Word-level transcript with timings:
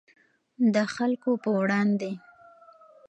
د 0.73 0.75
خلکو 0.95 1.31
په 1.43 1.49
وړاندې. 1.59 2.11